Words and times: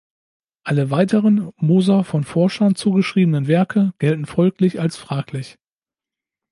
Alle 0.63 0.89
weiteren, 0.89 1.51
Moser 1.57 2.03
von 2.03 2.23
Forschern 2.23 2.73
zugeschriebenen 2.73 3.45
Werke 3.45 3.93
gelten 3.99 4.25
folglich 4.25 4.79
als 4.81 4.97
fraglich. 4.97 5.59